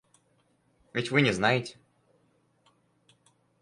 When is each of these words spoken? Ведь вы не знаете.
Ведь 0.93 1.11
вы 1.11 1.21
не 1.21 1.31
знаете. 1.31 1.77